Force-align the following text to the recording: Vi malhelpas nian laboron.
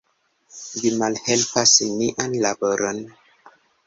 Vi 0.77 0.91
malhelpas 1.01 1.73
nian 1.99 2.33
laboron. 2.47 3.03